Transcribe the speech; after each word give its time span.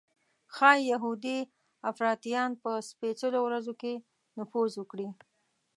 ښایي 0.55 0.83
یهودي 0.91 1.39
افراطیان 1.89 2.51
په 2.63 2.71
سپېڅلو 2.89 3.39
ورځو 3.43 3.73
کې 3.81 3.93
نفوذ 4.37 4.71
وکړي. 4.77 5.07